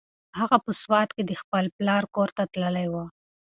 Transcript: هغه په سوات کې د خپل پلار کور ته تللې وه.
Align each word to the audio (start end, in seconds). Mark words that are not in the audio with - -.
هغه 0.39 0.57
په 0.65 0.71
سوات 0.81 1.09
کې 1.15 1.23
د 1.25 1.31
خپل 1.41 1.65
پلار 1.77 2.03
کور 2.15 2.29
ته 2.37 2.43
تللې 2.53 2.87
وه. 2.93 3.05